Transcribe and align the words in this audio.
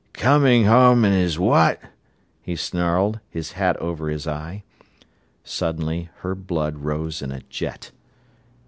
"Comin' 0.13 0.65
home 0.65 1.05
in 1.05 1.13
his 1.13 1.37
what?" 1.37 1.79
he 2.41 2.55
snarled, 2.55 3.19
his 3.29 3.51
hat 3.51 3.77
over 3.77 4.09
his 4.09 4.27
eye. 4.27 4.63
Suddenly 5.43 6.09
her 6.21 6.33
blood 6.33 6.77
rose 6.79 7.21
in 7.21 7.31
a 7.31 7.41
jet. 7.51 7.91